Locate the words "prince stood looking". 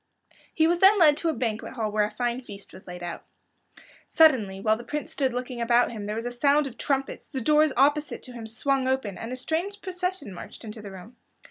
4.83-5.61